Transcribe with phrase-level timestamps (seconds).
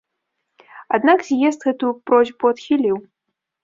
[0.99, 2.95] Аднак з'езд гэтую просьбу адхіліў.